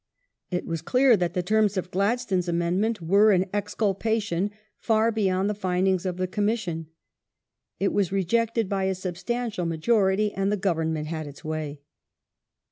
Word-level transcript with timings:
It 0.49 0.65
was 0.65 0.81
clear 0.81 1.15
that 1.15 1.35
the 1.35 1.43
terms 1.43 1.77
of 1.77 1.91
Gladstone's 1.91 2.47
amendment 2.47 3.03
went, 3.03 3.39
in 3.43 3.49
exculpation, 3.53 4.49
far 4.79 5.11
beyond 5.11 5.47
the 5.47 5.53
findings 5.53 6.07
of 6.07 6.17
the 6.17 6.25
Commission; 6.25 6.87
it 7.79 7.93
was 7.93 8.11
rejected 8.11 8.67
by 8.67 8.85
a 8.85 8.95
substantial 8.95 9.67
majority, 9.67 10.33
and 10.33 10.51
the 10.51 10.57
Government 10.57 11.05
had 11.09 11.27
its 11.27 11.45
way. 11.45 11.81